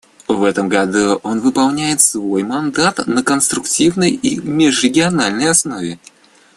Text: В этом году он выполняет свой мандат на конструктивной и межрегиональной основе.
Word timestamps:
В 0.27 0.43
этом 0.45 0.67
году 0.67 1.19
он 1.21 1.41
выполняет 1.41 2.01
свой 2.01 2.41
мандат 2.41 3.05
на 3.05 3.21
конструктивной 3.21 4.09
и 4.09 4.39
межрегиональной 4.39 5.51
основе. 5.51 5.99